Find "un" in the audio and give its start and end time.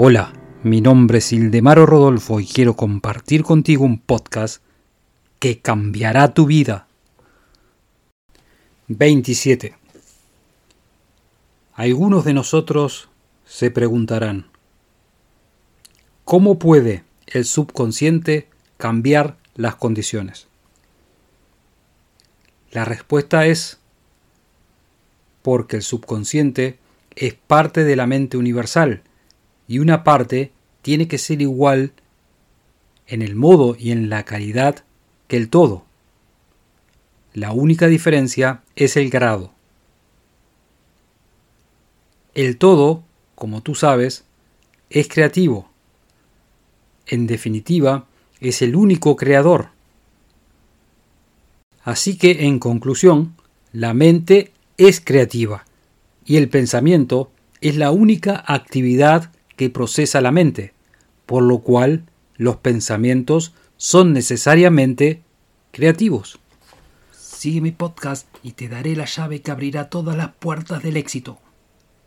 3.84-3.98